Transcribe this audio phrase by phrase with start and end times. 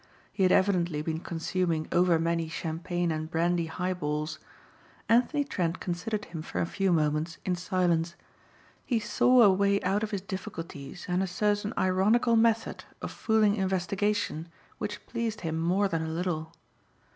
[0.33, 4.39] He had evidently been consuming over many champagne and brandy highballs.
[5.07, 8.15] Anthony Trent considered him for a few moments in silence.
[8.83, 13.57] He saw a way out of his difficulties and a certain ironical method of fooling
[13.57, 14.47] investigation
[14.79, 16.51] which pleased him more than a little.